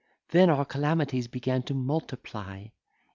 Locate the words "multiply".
1.75-2.69